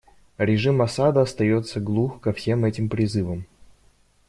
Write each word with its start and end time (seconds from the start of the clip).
Режим 0.39 0.81
Асада 0.81 1.21
остается 1.21 1.79
глух 1.79 2.21
ко 2.21 2.33
всем 2.33 2.65
этим 2.65 2.89
призывам. 2.89 3.45